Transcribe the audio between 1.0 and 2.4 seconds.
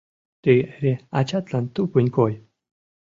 ачатлан тупынь кой.